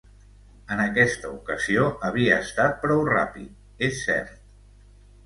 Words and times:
En 0.75 0.79
aquesta 0.85 1.29
ocasió, 1.33 1.83
havia 2.09 2.37
estat 2.45 2.79
prou 2.87 3.05
ràpid, 3.11 3.53
és 3.89 4.01
cert. 4.07 4.41